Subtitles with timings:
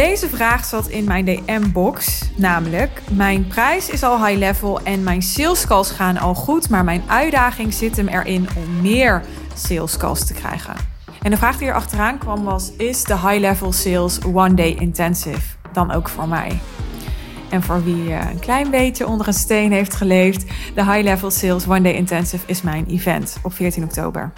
[0.00, 5.22] Deze vraag zat in mijn DM-box, namelijk: Mijn prijs is al high level en mijn
[5.22, 9.22] sales calls gaan al goed, maar mijn uitdaging zit hem erin om meer
[9.54, 10.74] sales calls te krijgen.
[11.22, 14.74] En de vraag die er achteraan kwam was: Is de high level sales one day
[14.78, 16.60] intensive dan ook voor mij?
[17.50, 20.44] En voor wie eh, een klein beetje onder een steen heeft geleefd,
[20.74, 24.32] de High Level Sales One Day Intensive is mijn event op 14 oktober.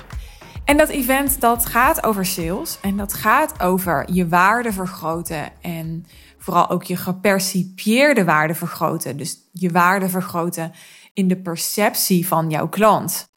[0.65, 6.07] En dat event dat gaat over sales en dat gaat over je waarde vergroten en
[6.39, 9.17] vooral ook je gepercipieerde waarde vergroten.
[9.17, 10.73] Dus je waarde vergroten
[11.15, 13.31] in de perceptie van jouw klant.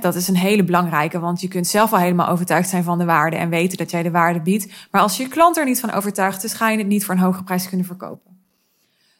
[0.00, 3.04] dat is een hele belangrijke, want je kunt zelf al helemaal overtuigd zijn van de
[3.04, 4.72] waarde en weten dat jij de waarde biedt.
[4.90, 7.20] Maar als je klant er niet van overtuigd is, ga je het niet voor een
[7.20, 8.32] hoge prijs kunnen verkopen.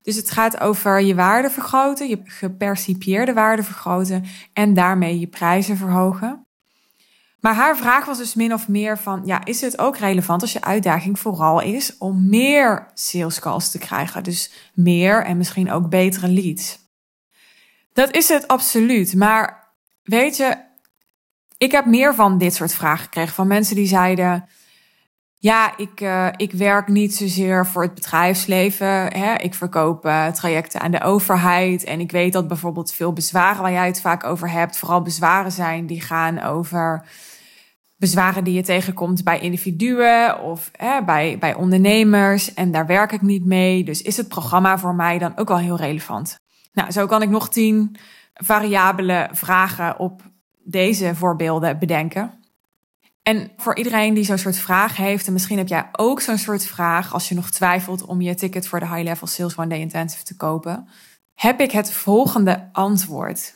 [0.02, 5.76] Dus het gaat over je waarde vergroten, je gepercipieerde waarde vergroten en daarmee je prijzen
[5.76, 6.46] verhogen.
[7.42, 10.52] Maar haar vraag was dus min of meer van, ja, is het ook relevant als
[10.52, 14.22] je uitdaging vooral is om meer sales calls te krijgen?
[14.22, 16.78] Dus meer en misschien ook betere leads.
[17.92, 19.14] Dat is het absoluut.
[19.14, 19.72] Maar
[20.02, 20.56] weet je,
[21.58, 24.48] ik heb meer van dit soort vragen gekregen van mensen die zeiden,
[25.38, 29.18] ja, ik, uh, ik werk niet zozeer voor het bedrijfsleven.
[29.18, 29.34] Hè.
[29.34, 31.84] Ik verkoop uh, trajecten aan de overheid.
[31.84, 35.52] En ik weet dat bijvoorbeeld veel bezwaren waar jij het vaak over hebt, vooral bezwaren
[35.52, 37.04] zijn die gaan over
[38.02, 42.54] bezwaren die je tegenkomt bij individuen of hè, bij, bij ondernemers.
[42.54, 43.84] En daar werk ik niet mee.
[43.84, 46.38] Dus is het programma voor mij dan ook al heel relevant?
[46.72, 47.96] Nou, zo kan ik nog tien
[48.34, 50.22] variabele vragen op
[50.64, 52.32] deze voorbeelden bedenken.
[53.22, 56.66] En voor iedereen die zo'n soort vraag heeft, en misschien heb jij ook zo'n soort
[56.66, 59.78] vraag als je nog twijfelt om je ticket voor de High Level Sales One Day
[59.78, 60.88] Intensive te kopen,
[61.34, 63.54] heb ik het volgende antwoord.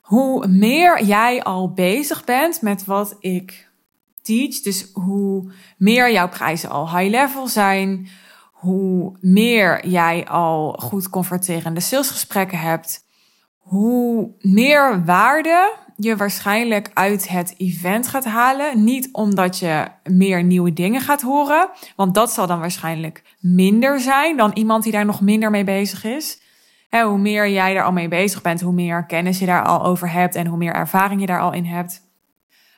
[0.00, 3.65] Hoe meer jij al bezig bent met wat ik
[4.26, 8.08] teach, dus hoe meer jouw prijzen al high level zijn,
[8.52, 13.04] hoe meer jij al goed converterende salesgesprekken hebt,
[13.58, 18.84] hoe meer waarde je waarschijnlijk uit het event gaat halen.
[18.84, 24.36] Niet omdat je meer nieuwe dingen gaat horen, want dat zal dan waarschijnlijk minder zijn
[24.36, 26.40] dan iemand die daar nog minder mee bezig is.
[26.90, 30.10] hoe meer jij daar al mee bezig bent, hoe meer kennis je daar al over
[30.10, 32.02] hebt en hoe meer ervaring je daar al in hebt.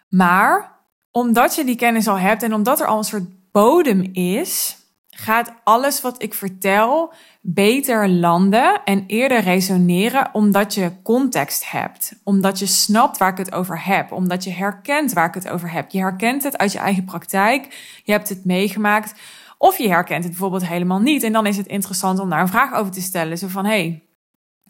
[0.08, 0.77] Maar
[1.18, 4.76] omdat je die kennis al hebt en omdat er al een soort bodem is,
[5.10, 12.12] gaat alles wat ik vertel beter landen en eerder resoneren omdat je context hebt.
[12.24, 14.12] Omdat je snapt waar ik het over heb.
[14.12, 15.90] Omdat je herkent waar ik het over heb.
[15.90, 17.64] Je herkent het uit je eigen praktijk.
[18.04, 19.20] Je hebt het meegemaakt.
[19.58, 21.22] Of je herkent het bijvoorbeeld helemaal niet.
[21.22, 23.38] En dan is het interessant om daar een vraag over te stellen.
[23.38, 24.02] Zo van, hé, hey,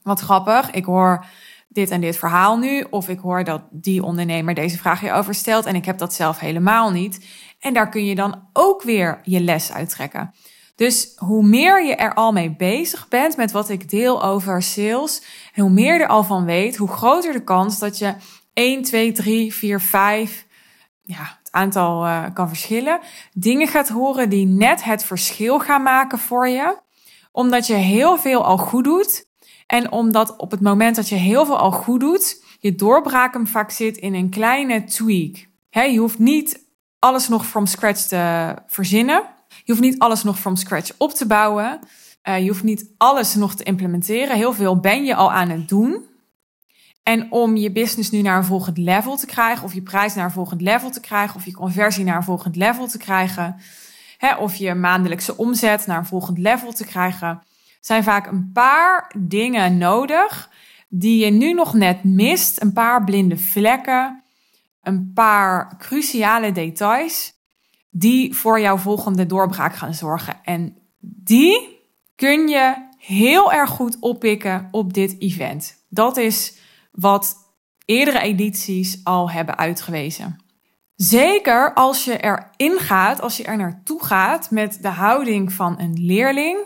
[0.03, 0.71] wat grappig.
[0.71, 1.25] Ik hoor
[1.69, 2.87] dit en dit verhaal nu.
[2.91, 5.67] Of ik hoor dat die ondernemer deze vraag hierover stelt.
[5.67, 7.27] En ik heb dat zelf helemaal niet.
[7.61, 10.35] En daar kun je dan ook weer je les uittrekken.
[10.79, 15.23] Dus hoe meer je er al mee bezig bent met wat ik deel over sales,
[15.55, 18.15] en hoe meer je er al van weet, hoe groter de kans dat je
[18.53, 20.47] 1, 2, 3, 4, 5,
[21.03, 23.01] ja, het aantal uh, kan verschillen,
[23.33, 26.79] dingen gaat horen die net het verschil gaan maken voor je,
[27.33, 29.28] omdat je heel veel al goed doet.
[29.69, 33.47] En omdat op het moment dat je heel veel al goed doet, je doorbraak hem
[33.47, 35.47] vaak zit in een kleine tweak.
[35.71, 36.67] Je hoeft niet
[36.99, 39.23] alles nog from scratch te verzinnen.
[39.49, 41.79] Je hoeft niet alles nog from scratch op te bouwen.
[42.29, 44.37] Uh, je hoeft niet alles nog te implementeren.
[44.37, 46.05] Heel veel ben je al aan het doen.
[47.03, 50.25] En om je business nu naar een volgend level te krijgen, of je prijs naar
[50.25, 53.57] een volgend level te krijgen, of je conversie naar een volgend level te krijgen,
[54.19, 57.43] hè, of je maandelijkse omzet naar een volgend level te krijgen,
[57.81, 60.51] zijn vaak een paar dingen nodig
[60.89, 62.63] die je nu nog net mist.
[62.63, 64.23] Een paar blinde vlekken,
[64.83, 67.33] een paar cruciale details
[67.91, 70.41] die voor jouw volgende doorbraak gaan zorgen.
[70.43, 71.79] En die
[72.15, 75.85] kun je heel erg goed oppikken op dit event.
[75.89, 76.59] Dat is
[76.93, 77.37] wat
[77.85, 80.37] eerdere edities al hebben uitgewezen.
[80.95, 86.05] Zeker als je erin gaat, als je er naartoe gaat met de houding van een
[86.05, 86.59] leerling.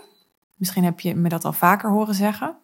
[0.63, 2.57] Misschien heb je me dat al vaker horen zeggen.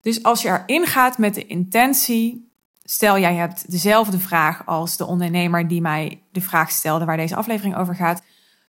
[0.00, 2.52] Dus als je erin gaat met de intentie
[2.86, 7.36] Stel, jij hebt dezelfde vraag als de ondernemer die mij de vraag stelde waar deze
[7.36, 8.22] aflevering over gaat.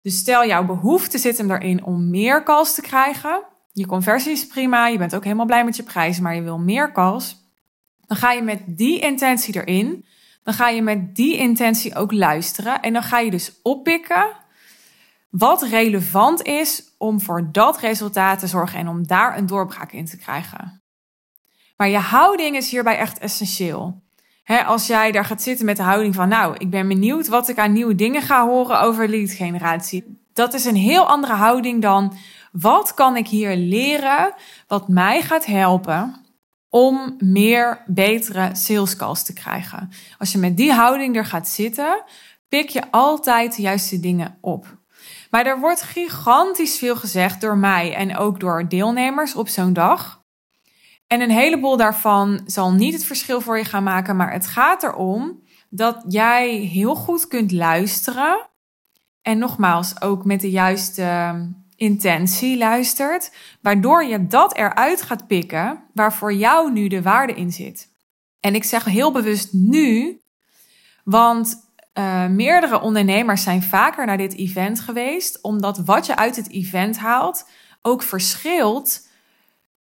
[0.02, 3.44] Dus stel, jouw behoefte zit hem erin om meer calls te krijgen.
[3.72, 6.60] Je conversie is prima, je bent ook helemaal blij met je prijs, maar je wil
[6.60, 7.38] meer calls.
[8.06, 10.06] Dan ga je met die intentie erin.
[10.44, 12.82] Dan ga je met die intentie ook luisteren.
[12.82, 14.26] En dan ga je dus oppikken
[15.38, 20.06] wat relevant is om voor dat resultaat te zorgen en om daar een doorbraak in
[20.06, 20.82] te krijgen.
[21.78, 24.02] Maar je houding is hierbij echt essentieel
[24.46, 27.58] als jij daar gaat zitten met de houding van, nou, ik ben benieuwd wat ik
[27.58, 30.22] aan nieuwe dingen ga horen over lead generatie.
[30.34, 32.14] Dat is een heel andere houding dan
[32.52, 34.34] wat kan ik hier leren
[34.68, 36.16] wat mij gaat helpen
[36.70, 39.90] om meer betere sales calls te krijgen.
[40.18, 42.04] Als je met die houding er gaat zitten,
[42.48, 44.82] pik je altijd de juiste dingen op.
[45.34, 50.24] Maar er wordt gigantisch veel gezegd door mij en ook door deelnemers op zo'n dag.
[51.08, 54.84] En een heleboel daarvan zal niet het verschil voor je gaan maken, maar het gaat
[54.84, 58.50] erom dat jij heel goed kunt luisteren.
[59.22, 61.36] En nogmaals, ook met de juiste
[61.76, 63.32] intentie luistert,
[63.62, 67.90] waardoor je dat eruit gaat pikken waar voor jou nu de waarde in zit.
[68.40, 70.20] En ik zeg heel bewust nu,
[71.04, 76.50] want uh, meerdere ondernemers zijn vaker naar dit event geweest, omdat wat je uit het
[76.50, 77.50] event haalt
[77.82, 79.08] ook verschilt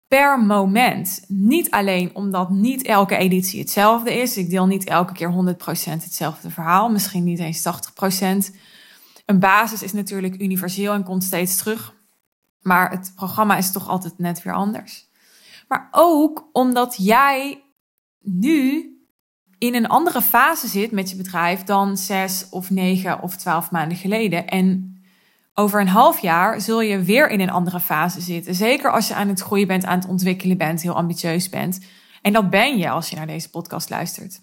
[0.09, 1.25] per moment.
[1.29, 4.37] Niet alleen omdat niet elke editie hetzelfde is.
[4.37, 7.67] Ik deel niet elke keer 100% hetzelfde verhaal, misschien niet eens
[8.53, 8.57] 80%.
[9.27, 11.95] Een basis is natuurlijk universeel en komt steeds terug.
[12.61, 15.09] Maar het programma is toch altijd net weer anders.
[15.69, 17.65] Maar ook omdat jij
[18.21, 18.92] nu
[19.63, 23.97] in een andere fase zit met je bedrijf dan zes of negen of twaalf maanden
[23.97, 24.47] geleden.
[24.47, 24.97] En
[25.55, 28.55] over een half jaar zul je weer in een andere fase zitten.
[28.55, 31.81] Zeker als je aan het groeien bent, aan het ontwikkelen bent, heel ambitieus bent.
[32.23, 34.41] En dat ben je als je naar deze podcast luistert.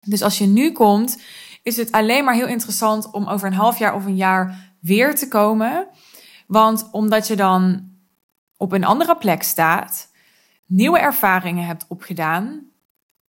[0.00, 1.22] Dus als je nu komt,
[1.62, 5.14] is het alleen maar heel interessant om over een half jaar of een jaar weer
[5.14, 5.88] te komen.
[6.46, 7.90] Want omdat je dan
[8.56, 10.10] op een andere plek staat,
[10.66, 12.74] nieuwe ervaringen hebt opgedaan,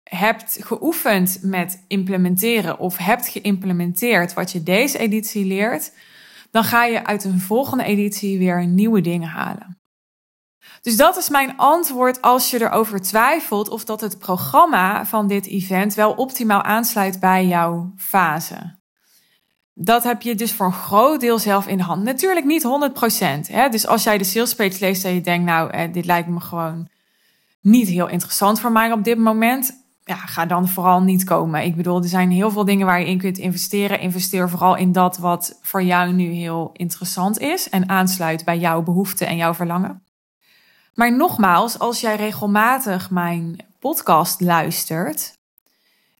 [0.09, 5.91] hebt geoefend met implementeren of hebt geïmplementeerd wat je deze editie leert,
[6.51, 9.79] dan ga je uit een volgende editie weer nieuwe dingen halen.
[10.81, 15.47] Dus dat is mijn antwoord als je erover twijfelt of dat het programma van dit
[15.47, 18.75] event wel optimaal aansluit bij jouw fase.
[19.73, 22.03] Dat heb je dus voor een groot deel zelf in de hand.
[22.03, 23.51] Natuurlijk niet 100%.
[23.51, 23.69] Hè?
[23.69, 26.39] Dus als jij de sales page leest en je denkt, nou, eh, dit lijkt me
[26.39, 26.87] gewoon
[27.61, 31.63] niet heel interessant voor mij op dit moment ja, ga dan vooral niet komen.
[31.63, 33.99] Ik bedoel, er zijn heel veel dingen waar je in kunt investeren.
[33.99, 38.81] Investeer vooral in dat wat voor jou nu heel interessant is en aansluit bij jouw
[38.81, 40.03] behoeften en jouw verlangen.
[40.93, 45.33] Maar nogmaals, als jij regelmatig mijn podcast luistert,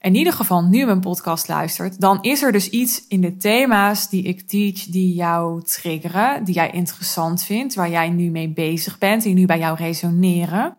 [0.00, 4.08] in ieder geval nu mijn podcast luistert, dan is er dus iets in de thema's
[4.08, 8.98] die ik teach die jou triggeren, die jij interessant vindt, waar jij nu mee bezig
[8.98, 10.76] bent, die nu bij jou resoneren.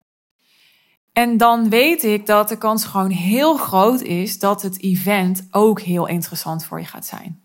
[1.18, 5.82] En dan weet ik dat de kans gewoon heel groot is dat het event ook
[5.82, 7.42] heel interessant voor je gaat zijn.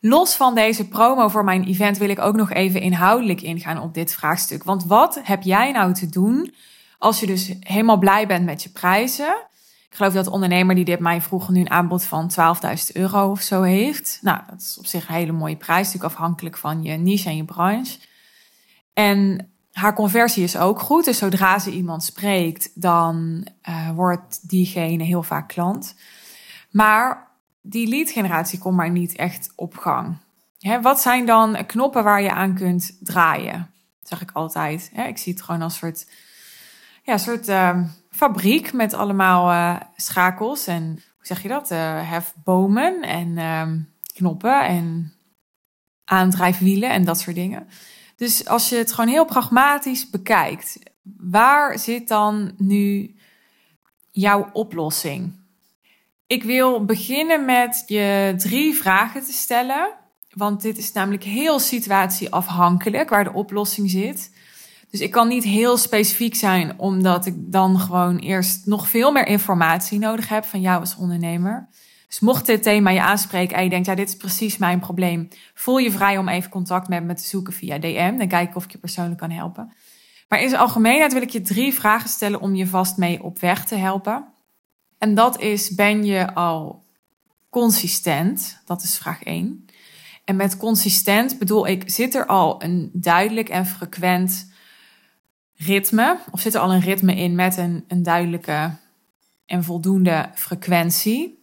[0.00, 3.94] Los van deze promo voor mijn event wil ik ook nog even inhoudelijk ingaan op
[3.94, 4.64] dit vraagstuk.
[4.64, 6.54] Want wat heb jij nou te doen
[6.98, 9.36] als je dus helemaal blij bent met je prijzen?
[9.88, 13.30] Ik geloof dat de ondernemer die dit mij vroeg nu een aanbod van 12.000 euro
[13.30, 14.18] of zo heeft.
[14.22, 17.36] Nou, dat is op zich een hele mooie prijs, natuurlijk afhankelijk van je niche en
[17.36, 17.98] je branche.
[18.92, 21.04] En haar conversie is ook goed.
[21.04, 25.94] Dus zodra ze iemand spreekt, dan uh, wordt diegene heel vaak klant.
[26.70, 27.28] Maar
[27.60, 30.16] die lead generatie komt maar niet echt op gang.
[30.58, 33.70] Hè, wat zijn dan knoppen waar je aan kunt draaien?
[34.02, 34.90] Zeg ik altijd.
[34.94, 35.04] Hè?
[35.06, 36.06] Ik zie het gewoon als soort,
[37.02, 37.80] ja, soort uh,
[38.10, 41.70] fabriek met allemaal uh, schakels en hoe zeg je dat?
[41.70, 43.78] Uh, hefbomen en ehm,
[44.14, 45.12] knoppen en
[46.04, 47.68] aandrijfwielen en dat soort dingen.
[48.24, 50.78] Dus als je het gewoon heel pragmatisch bekijkt,
[51.16, 53.14] waar zit dan nu
[54.10, 55.32] jouw oplossing?
[56.26, 59.92] Ik wil beginnen met je drie vragen te stellen.
[60.30, 64.30] Want dit is namelijk heel situatieafhankelijk waar de oplossing zit.
[64.90, 69.26] Dus ik kan niet heel specifiek zijn, omdat ik dan gewoon eerst nog veel meer
[69.26, 71.68] informatie nodig heb van jou als ondernemer.
[72.14, 75.28] Dus mocht dit thema je aanspreken en je denkt, ja, dit is precies mijn probleem,
[75.54, 78.16] voel je vrij om even contact met me te zoeken via DM.
[78.18, 79.72] Dan kijk ik of ik je persoonlijk kan helpen.
[80.28, 83.38] Maar in zijn algemeenheid wil ik je drie vragen stellen om je vast mee op
[83.38, 84.24] weg te helpen.
[84.98, 86.84] En dat is, ben je al
[87.50, 88.62] consistent?
[88.64, 89.66] Dat is vraag 1.
[90.24, 94.52] En met consistent bedoel ik, zit er al een duidelijk en frequent
[95.54, 96.18] ritme?
[96.30, 98.76] Of zit er al een ritme in met een, een duidelijke
[99.46, 101.42] en voldoende frequentie?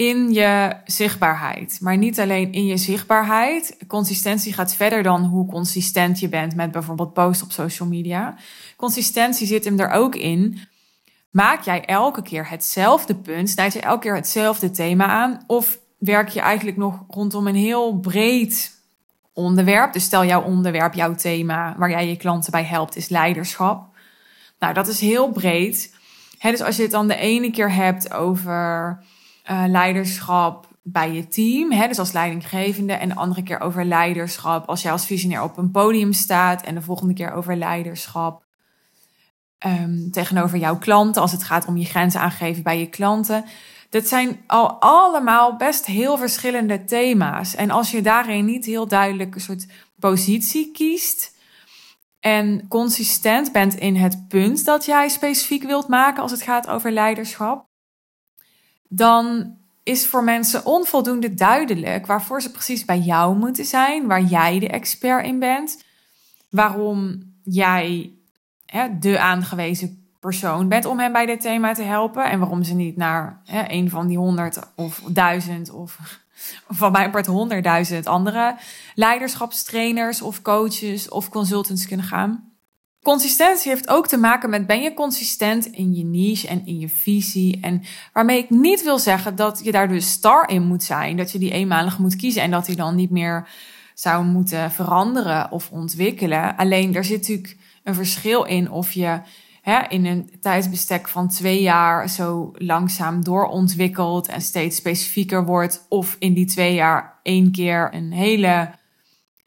[0.00, 1.78] In je zichtbaarheid.
[1.80, 3.76] Maar niet alleen in je zichtbaarheid.
[3.86, 8.36] Consistentie gaat verder dan hoe consistent je bent met bijvoorbeeld posts op social media.
[8.76, 10.58] Consistentie zit hem er ook in.
[11.30, 13.50] Maak jij elke keer hetzelfde punt?
[13.50, 15.44] Snijd je elke keer hetzelfde thema aan?
[15.46, 18.80] Of werk je eigenlijk nog rondom een heel breed
[19.32, 19.92] onderwerp?
[19.92, 23.88] Dus stel jouw onderwerp, jouw thema waar jij je klanten bij helpt, is leiderschap.
[24.58, 25.94] Nou, dat is heel breed.
[26.40, 28.98] dus als je het dan de ene keer hebt over
[29.50, 34.68] uh, leiderschap bij je team, hè, dus als leidinggevende, en de andere keer over leiderschap.
[34.68, 38.44] Als jij als visionair op een podium staat en de volgende keer over leiderschap.
[39.58, 43.44] Ehm, tegenover jouw klanten, als het gaat om je grenzen aangeven bij je klanten.
[43.90, 47.54] Dat zijn al allemaal best heel verschillende thema's.
[47.54, 49.66] En als je daarin niet heel duidelijk een soort
[49.98, 51.36] positie kiest
[52.20, 56.92] en consistent bent in het punt dat jij specifiek wilt maken als het gaat over
[56.92, 57.69] leiderschap,
[58.92, 64.58] dan is voor mensen onvoldoende duidelijk waarvoor ze precies bij jou moeten zijn, waar jij
[64.58, 65.84] de expert in bent,
[66.48, 68.12] waarom jij
[68.66, 72.74] hè, de aangewezen persoon bent om hen bij dit thema te helpen en waarom ze
[72.74, 75.98] niet naar hè, een van die honderd of duizend of
[76.68, 78.56] van mijn part honderdduizend andere
[78.94, 82.49] leiderschapstrainers of coaches of consultants kunnen gaan.
[83.02, 86.88] Consistentie heeft ook te maken met ben je consistent in je niche en in je
[86.88, 87.58] visie.
[87.60, 91.16] En waarmee ik niet wil zeggen dat je daar dus star in moet zijn.
[91.16, 93.48] Dat je die eenmalig moet kiezen en dat die dan niet meer
[93.94, 96.56] zou moeten veranderen of ontwikkelen.
[96.56, 99.20] Alleen er zit natuurlijk een verschil in of je
[99.62, 105.86] hè, in een tijdsbestek van twee jaar zo langzaam doorontwikkelt en steeds specifieker wordt.
[105.88, 108.70] Of in die twee jaar één keer een hele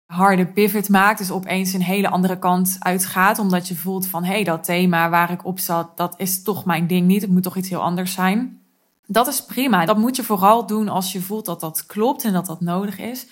[0.05, 1.17] harde pivot maakt.
[1.17, 3.39] Dus opeens een hele andere kant uitgaat.
[3.39, 6.65] Omdat je voelt van hé, hey, dat thema waar ik op zat, dat is toch
[6.65, 7.21] mijn ding niet.
[7.21, 8.61] Het moet toch iets heel anders zijn.
[9.05, 9.85] Dat is prima.
[9.85, 12.97] Dat moet je vooral doen als je voelt dat dat klopt en dat dat nodig
[12.99, 13.27] is.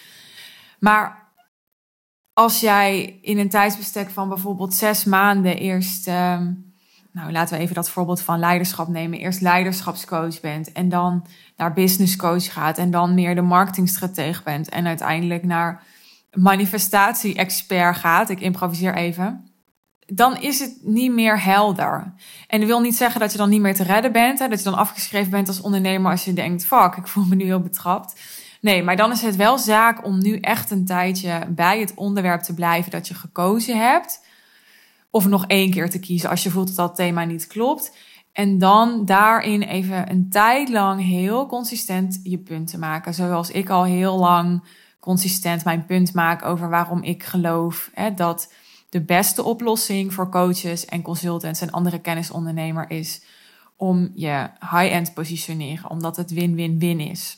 [0.80, 1.22] Maar
[2.34, 6.52] als jij in een tijdsbestek van bijvoorbeeld zes maanden eerst, ehm,
[7.12, 11.26] nou laten we even dat voorbeeld van leiderschap nemen, eerst leiderschapscoach bent en dan
[11.58, 15.84] naar businesscoach gaat en dan meer de marketingstratege bent en uiteindelijk naar
[16.32, 19.52] manifestatie-expert gaat, ik improviseer even,
[20.06, 22.14] dan is het niet meer helder.
[22.48, 24.58] En dat wil niet zeggen dat je dan niet meer te redden bent, hè, dat
[24.58, 27.62] je dan afgeschreven bent als ondernemer als je denkt, fuck, ik voel me nu heel
[27.62, 28.22] betrapt.
[28.62, 32.42] Nee, maar dan is het wel zaak om nu echt een tijdje bij het onderwerp
[32.42, 34.26] te blijven dat je gekozen hebt.
[35.10, 37.98] Of nog één keer te kiezen als je voelt dat dat thema niet klopt.
[38.32, 43.14] En dan daarin even een tijd lang heel consistent je punt te maken.
[43.14, 44.64] Zoals ik al heel lang
[45.02, 48.54] consistent mijn punt maak over waarom ik geloof hè, dat
[48.90, 53.22] de beste oplossing voor coaches en consultants en andere kennisondernemer is
[53.76, 57.38] om je high-end positioneren, omdat het win-win-win is.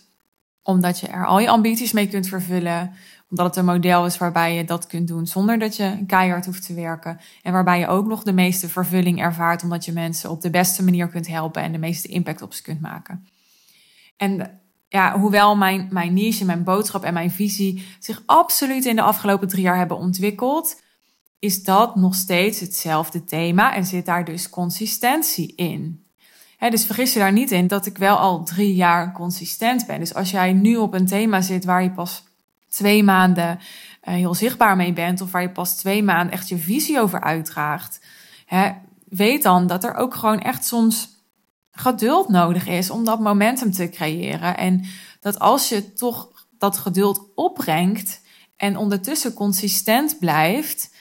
[0.63, 2.91] Omdat je er al je ambities mee kunt vervullen,
[3.29, 6.65] omdat het een model is waarbij je dat kunt doen zonder dat je keihard hoeft
[6.65, 10.41] te werken en waarbij je ook nog de meeste vervulling ervaart omdat je mensen op
[10.41, 13.27] de beste manier kunt helpen en de meeste impact op ze kunt maken.
[14.17, 14.61] En
[14.93, 19.47] ja, hoewel mijn, mijn niche, mijn boodschap en mijn visie zich absoluut in de afgelopen
[19.47, 20.81] drie jaar hebben ontwikkeld,
[21.39, 26.05] is dat nog steeds hetzelfde thema en zit daar dus consistentie in.
[26.69, 29.99] dus vergis je daar niet in dat ik wel al drie jaar consistent ben.
[29.99, 32.23] Dus als jij nu op een thema zit waar je pas
[32.69, 33.59] twee maanden
[34.03, 37.21] uh, heel zichtbaar mee bent, of waar je pas twee maanden echt je visie over
[37.21, 37.99] uitdraagt,
[39.09, 41.13] weet dan dat er ook gewoon echt soms
[41.75, 44.57] geduld nodig is om dat momentum te creëren.
[44.57, 44.85] En
[45.19, 48.21] dat als je toch dat geduld opbrengt
[48.57, 50.95] en ondertussen consistent blijft,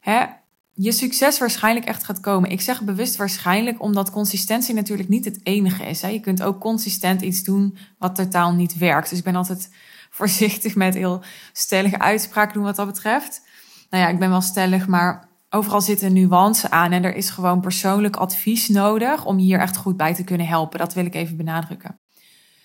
[0.00, 0.24] hè,
[0.72, 2.50] je succes waarschijnlijk echt gaat komen.
[2.50, 6.02] Ik zeg bewust waarschijnlijk, omdat consistentie natuurlijk niet het enige is.
[6.02, 6.08] Hè.
[6.08, 9.08] Je kunt ook consistent iets doen wat totaal niet werkt.
[9.08, 9.70] Dus ik ben altijd
[10.10, 11.22] voorzichtig met heel
[11.52, 13.42] stellige uitspraken doen wat dat betreft.
[13.90, 17.30] Nou ja, ik ben wel stellig, maar overal zit een nuance aan en er is
[17.30, 20.78] gewoon persoonlijk advies nodig om je hier echt goed bij te kunnen helpen.
[20.78, 22.00] Dat wil ik even benadrukken.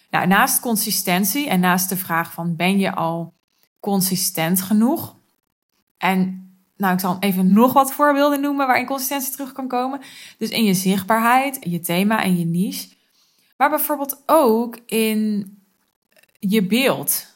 [0.09, 3.33] Nou, naast consistentie en naast de vraag van ben je al
[3.79, 5.15] consistent genoeg?
[5.97, 6.43] En
[6.77, 9.99] nou, ik zal even nog wat voorbeelden noemen waarin consistentie terug kan komen.
[10.37, 12.95] Dus in je zichtbaarheid, je thema en je niche.
[13.57, 15.51] Maar bijvoorbeeld ook in
[16.39, 17.32] je beeld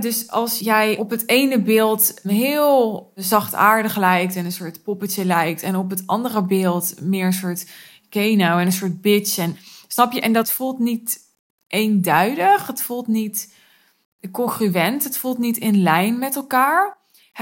[0.00, 5.62] dus als jij op het ene beeld heel zachtaardig lijkt en een soort poppetje lijkt,
[5.62, 7.70] en op het andere beeld meer een soort
[8.08, 9.38] keno en een soort bitch.
[9.38, 9.56] En
[9.88, 10.20] snap je?
[10.20, 11.18] En dat voelt niet
[11.66, 13.54] eenduidig, het voelt niet
[14.30, 16.98] congruent, het voelt niet in lijn met elkaar.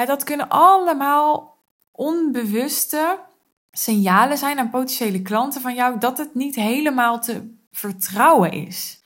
[0.06, 1.58] dat kunnen allemaal
[1.92, 3.18] onbewuste
[3.72, 9.02] signalen zijn aan potentiële klanten van jou dat het niet helemaal te vertrouwen is.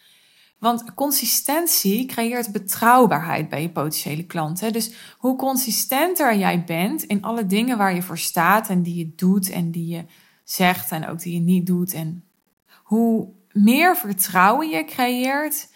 [0.58, 4.72] Want consistentie creëert betrouwbaarheid bij je potentiële klanten.
[4.72, 9.12] Dus hoe consistenter jij bent in alle dingen waar je voor staat en die je
[9.16, 10.04] doet en die je
[10.44, 11.92] zegt en ook die je niet doet.
[11.92, 12.24] En
[12.82, 15.68] hoe meer vertrouwen je creëert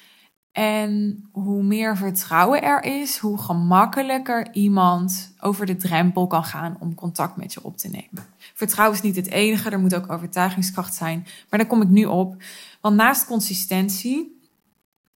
[0.52, 6.94] en hoe meer vertrouwen er is, hoe gemakkelijker iemand over de drempel kan gaan om
[6.94, 8.26] contact met je op te nemen.
[8.54, 11.26] Vertrouwen is niet het enige, er moet ook overtuigingskracht zijn.
[11.50, 12.42] Maar daar kom ik nu op.
[12.80, 14.40] Want naast consistentie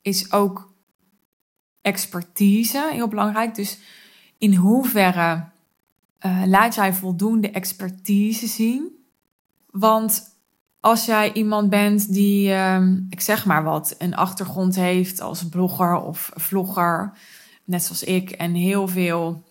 [0.06, 0.72] is ook
[1.80, 3.54] expertise, heel belangrijk.
[3.54, 3.78] Dus
[4.38, 5.44] in hoeverre
[6.26, 9.04] uh, laat jij voldoende expertise zien?
[9.70, 10.36] Want
[10.80, 16.00] als jij iemand bent die, uh, ik zeg maar wat, een achtergrond heeft als blogger
[16.00, 17.18] of vlogger,
[17.64, 19.44] net zoals ik, en heel veel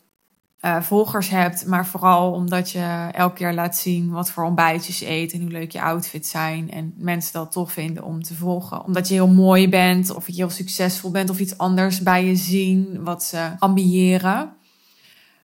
[0.66, 5.10] uh, volgers hebt, maar vooral omdat je elke keer laat zien wat voor ontbijtjes je
[5.10, 6.72] eet en hoe leuk je outfits zijn.
[6.72, 8.84] En mensen dat tof vinden om te volgen.
[8.84, 12.36] Omdat je heel mooi bent, of je heel succesvol bent, of iets anders bij je
[12.36, 14.54] zien wat ze ambiëren.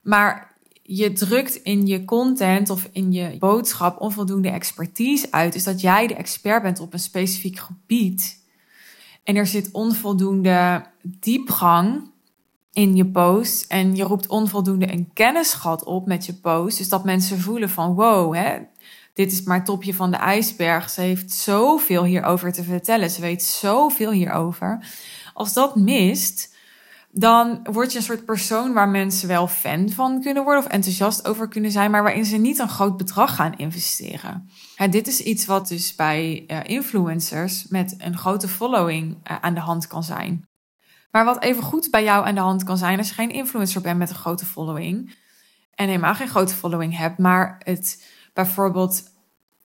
[0.02, 5.52] Maar je drukt in je content of in je boodschap onvoldoende expertise uit.
[5.52, 8.40] Dus dat jij de expert bent op een specifiek gebied.
[9.24, 12.11] En er zit onvoldoende diepgang
[12.72, 13.64] in je post.
[13.68, 16.78] En je roept onvoldoende een kennisgat op met je post.
[16.78, 18.58] Dus dat mensen voelen van wow, hè,
[19.14, 20.90] dit is maar topje van de ijsberg.
[20.90, 23.10] Ze heeft zoveel hierover te vertellen.
[23.10, 24.86] Ze weet zoveel hierover.
[25.34, 26.54] Als dat mist,
[27.10, 31.28] dan word je een soort persoon waar mensen wel fan van kunnen worden of enthousiast
[31.28, 34.50] over kunnen zijn, maar waarin ze niet een groot bedrag gaan investeren.
[34.90, 39.60] dit is iets wat dus bij uh, influencers met een grote following uh, aan de
[39.60, 40.44] hand kan zijn.
[41.12, 43.80] Maar wat even goed bij jou aan de hand kan zijn als je geen influencer
[43.80, 45.14] bent met een grote following
[45.74, 49.02] en helemaal geen grote following hebt, maar het bijvoorbeeld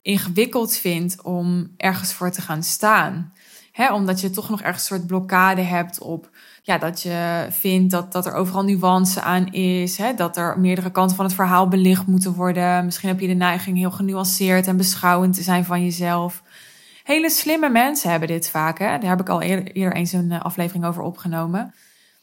[0.01, 3.33] ingewikkeld vindt om ergens voor te gaan staan.
[3.71, 6.29] Hè, omdat je toch nog ergens een soort blokkade hebt op
[6.67, 9.97] ja, dat je vindt dat, dat er overal nuance aan is.
[9.97, 12.85] Hè, dat er meerdere kanten van het verhaal belicht moeten worden.
[12.85, 16.43] Misschien heb je de neiging heel genuanceerd en beschouwend te zijn van jezelf.
[17.07, 18.79] Hele slimme mensen hebben dit vaak.
[18.79, 18.85] Hè?
[18.85, 21.73] Daar heb ik al eerder, eens een eh, aflevering over opgenomen.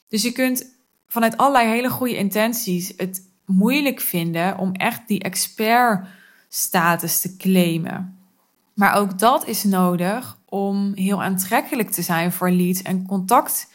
[0.08, 0.66] Dus je kunt
[1.06, 8.18] vanuit allerlei hele goede intenties het moeilijk vinden om echt die expert-status te claimen.
[8.74, 13.72] Maar ook dat is nodig om heel aantrekkelijk te zijn voor leads en contact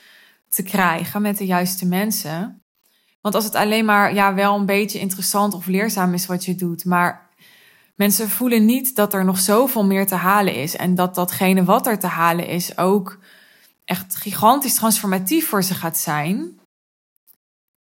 [0.50, 2.62] te krijgen met de juiste mensen.
[3.22, 6.56] Want als het alleen maar ja, wel een beetje interessant of leerzaam is wat je
[6.56, 7.29] doet, maar
[8.00, 11.88] mensen voelen niet dat er nog zoveel meer te halen is en dat datgene wat
[11.88, 13.20] er te halen is ook
[13.86, 16.60] echt gigantisch transformatief voor ze gaat zijn.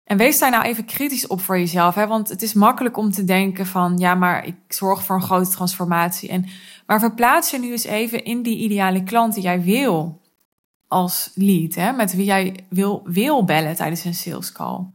[0.04, 2.08] En wees daar nou even kritisch op voor jezelf, hè?
[2.08, 5.50] want het is makkelijk om te denken van ja, maar ik zorg voor een grote
[5.50, 6.30] transformatie.
[6.30, 6.46] En,
[6.86, 10.22] maar verplaats je nu eens even in die ideale klant die jij wil
[10.88, 14.86] als lead, hè, met wie jij wil, wil bellen tijdens een sales call.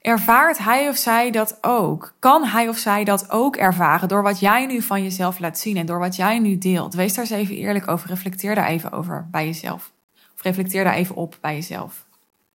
[0.00, 2.14] Ervaart hij of zij dat ook?
[2.18, 5.76] Kan hij of zij dat ook ervaren door wat jij nu van jezelf laat zien
[5.76, 6.94] en door wat jij nu deelt?
[6.94, 8.08] Wees daar eens even eerlijk over.
[8.08, 9.92] Reflecteer daar even over bij jezelf.
[10.34, 12.06] Of reflecteer daar even op bij jezelf.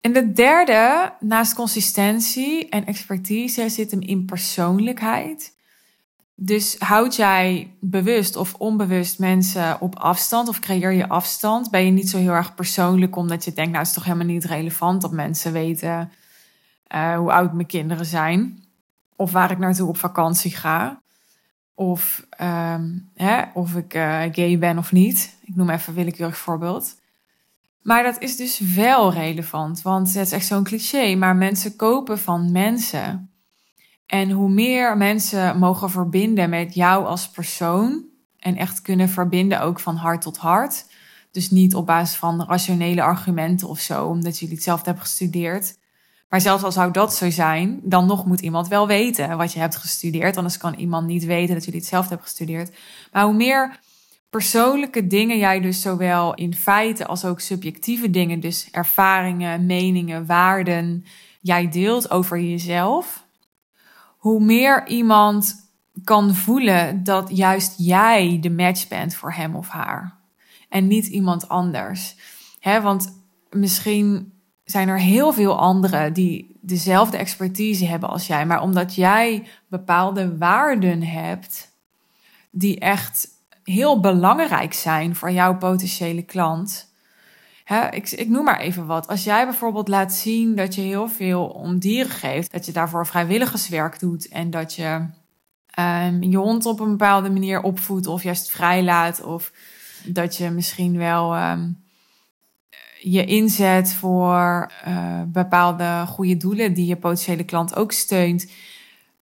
[0.02, 5.56] En de derde, naast consistentie en expertise, zit hem in persoonlijkheid.
[6.36, 11.72] Dus houd jij bewust of onbewust mensen op afstand of creëer je afstand?
[11.72, 14.34] Ben je niet zo heel erg persoonlijk omdat je denkt, nou het is toch helemaal
[14.34, 16.12] niet relevant dat mensen weten
[16.96, 18.64] uh, hoe oud mijn kinderen zijn
[19.16, 21.02] of waar ik naartoe op vakantie ga
[21.74, 25.38] of, um, hè, of ik uh, gay ben of niet.
[25.44, 27.00] Ik noem even een willekeurig voorbeeld.
[27.82, 32.20] Maar dat is dus wel relevant, want het is echt zo'n cliché, maar mensen kopen
[32.20, 33.32] van mensen.
[34.06, 38.06] En hoe meer mensen mogen verbinden met jou als persoon
[38.40, 40.86] en echt kunnen verbinden ook van hart tot hart.
[41.32, 45.78] Dus niet op basis van rationele argumenten of zo, omdat jullie het zelf hebben gestudeerd.
[46.32, 49.60] Maar zelfs al zou dat zo zijn, dan nog moet iemand wel weten wat je
[49.60, 50.38] hebt gestudeerd.
[50.38, 52.78] Anders kan iemand niet weten dat jullie het zelf hebben gestudeerd.
[53.12, 53.80] Maar hoe meer
[54.30, 61.06] persoonlijke dingen jij dus zowel in feiten als ook subjectieve dingen, dus ervaringen, meningen, waarden,
[61.42, 63.26] jij deelt over jezelf,
[64.18, 65.70] hoe meer iemand
[66.04, 70.18] kan voelen dat juist jij de match bent voor hem of haar.
[70.70, 72.16] En niet iemand anders.
[72.62, 74.31] Want misschien
[74.72, 78.46] zijn er heel veel anderen die dezelfde expertise hebben als jij.
[78.46, 81.72] Maar omdat jij bepaalde waarden hebt
[82.52, 83.28] die echt
[83.64, 86.92] heel belangrijk zijn voor jouw potentiële klant
[87.92, 89.08] ik, ik noem maar even wat.
[89.08, 93.08] Als jij bijvoorbeeld laat zien dat je heel veel om dieren geeft, dat je daarvoor
[93.08, 95.06] vrijwilligerswerk doet en dat je
[95.80, 99.52] um, je hond op een bepaalde manier opvoedt of juist vrijlaat, of
[100.04, 101.81] dat je misschien wel um,
[103.04, 108.52] je inzet voor uh, bepaalde goede doelen die je potentiële klant ook steunt.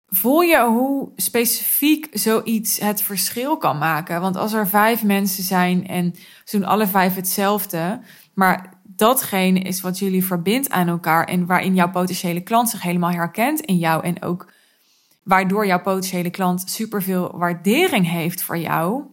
[0.07, 4.21] Voel je hoe specifiek zoiets het verschil kan maken?
[4.21, 7.99] Want als er vijf mensen zijn en ze doen alle vijf hetzelfde,
[8.33, 13.11] maar datgene is wat jullie verbindt aan elkaar en waarin jouw potentiële klant zich helemaal
[13.11, 14.51] herkent in jou en ook
[15.23, 19.03] waardoor jouw potentiële klant superveel waardering heeft voor jou,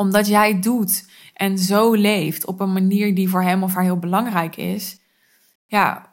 [0.00, 3.98] omdat jij doet en zo leeft op een manier die voor hem of haar heel
[3.98, 5.00] belangrijk is,
[5.66, 6.12] ja,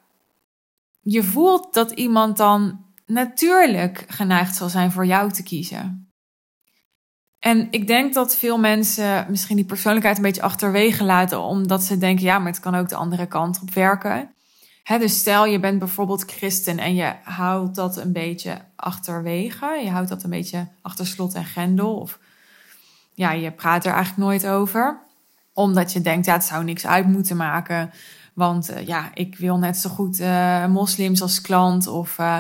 [1.02, 6.12] je voelt dat iemand dan natuurlijk geneigd zal zijn voor jou te kiezen.
[7.40, 11.98] En ik denk dat veel mensen misschien die persoonlijkheid een beetje achterwege laten, omdat ze
[11.98, 14.34] denken, ja, maar het kan ook de andere kant op werken.
[14.84, 19.80] dus stel je bent bijvoorbeeld christen en je houdt dat een beetje achterwege.
[19.84, 21.96] Je houdt dat een beetje achter slot en grendel.
[21.96, 22.20] Of
[23.18, 25.00] ja, je praat er eigenlijk nooit over.
[25.54, 27.92] Omdat je denkt, ja, het zou niks uit moeten maken.
[28.34, 31.88] Want uh, ja, ik wil net zo goed uh, moslims als klant.
[31.88, 32.40] Of uh,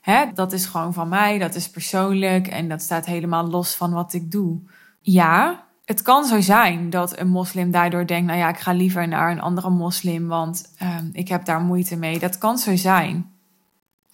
[0.00, 2.46] hè, dat is gewoon van mij, dat is persoonlijk.
[2.46, 4.60] En dat staat helemaal los van wat ik doe.
[5.00, 9.08] Ja, het kan zo zijn dat een moslim daardoor denkt: nou ja, ik ga liever
[9.08, 12.18] naar een andere moslim, want ehm, ik heb daar moeite mee.
[12.18, 13.32] Dat kan zo zijn.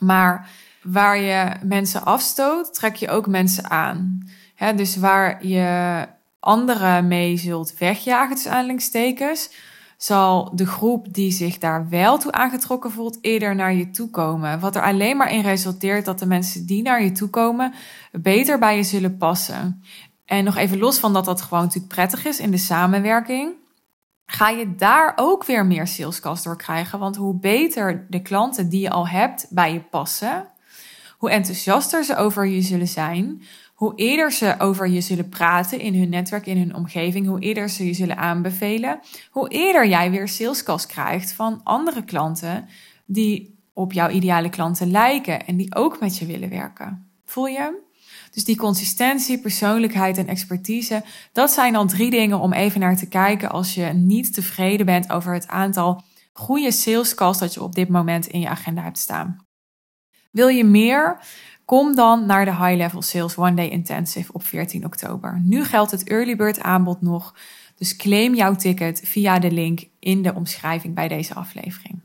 [0.03, 0.48] Maar
[0.83, 4.29] waar je mensen afstoot, trek je ook mensen aan.
[4.77, 6.07] Dus waar je
[6.40, 9.51] anderen mee zult wegjagen, tussen aanhalingstekens,
[9.97, 14.61] zal de groep die zich daar wel toe aangetrokken voelt eerder naar je toe komen.
[14.61, 17.75] Wat er alleen maar in resulteert dat de mensen die naar je toe komen
[18.12, 19.83] beter bij je zullen passen.
[20.25, 23.53] En nog even los van dat dat gewoon natuurlijk prettig is in de samenwerking,
[24.27, 26.99] ga je daar ook weer meer salescast door krijgen.
[26.99, 30.49] Want hoe beter de klanten die je al hebt bij je passen,
[31.19, 33.43] hoe enthousiaster ze over je zullen zijn,
[33.74, 37.68] hoe eerder ze over je zullen praten in hun netwerk, in hun omgeving, hoe eerder
[37.68, 42.68] ze je zullen aanbevelen, hoe eerder jij weer salescast krijgt van andere klanten
[43.06, 47.10] die op jouw ideale klanten lijken en die ook met je willen werken.
[47.24, 47.82] Voel je?
[48.30, 53.08] Dus die consistentie, persoonlijkheid en expertise, dat zijn dan drie dingen om even naar te
[53.08, 57.88] kijken als je niet tevreden bent over het aantal goede salescalls dat je op dit
[57.88, 59.46] moment in je agenda hebt staan.
[60.30, 61.18] Wil je meer?
[61.64, 65.40] Kom dan naar de High Level Sales One Day Intensive op 14 oktober.
[65.44, 67.35] Nu geldt het early bird aanbod nog,
[67.77, 72.00] dus claim jouw ticket via de link in de omschrijving bij deze aflevering.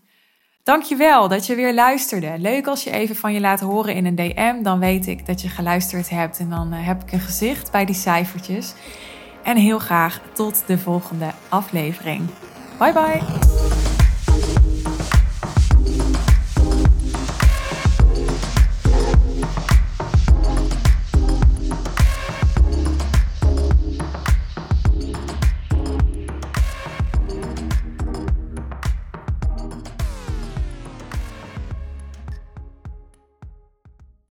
[0.63, 2.36] Dankjewel dat je weer luisterde.
[2.38, 5.41] Leuk als je even van je laat horen in een DM, dan weet ik dat
[5.41, 8.74] je geluisterd hebt en dan eh, heb ik een gezicht bij die cijfertjes.
[9.43, 12.30] En heel graag tot de volgende aflevering.
[12.78, 13.88] Bye bye!